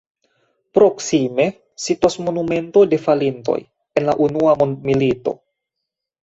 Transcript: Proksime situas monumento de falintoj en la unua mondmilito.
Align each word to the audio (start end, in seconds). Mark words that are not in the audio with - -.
Proksime 0.77 1.45
situas 1.83 2.17
monumento 2.29 2.83
de 2.95 2.99
falintoj 3.03 3.59
en 4.01 4.07
la 4.09 4.17
unua 4.29 4.57
mondmilito. 4.65 5.37